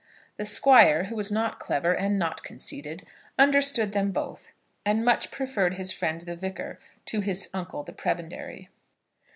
The 0.37 0.45
Squire, 0.45 1.03
who 1.03 1.15
was 1.15 1.31
not 1.31 1.59
clever 1.59 1.93
and 1.93 2.17
not 2.17 2.41
conceited, 2.43 3.05
understood 3.37 3.91
them 3.91 4.11
both, 4.11 4.51
and 4.83 5.05
much 5.05 5.29
preferred 5.29 5.75
his 5.75 5.91
friend 5.91 6.19
the 6.21 6.35
Vicar 6.35 6.79
to 7.05 7.21
his 7.21 7.49
uncle 7.53 7.83
the 7.83 7.93
prebendary. 7.93 8.69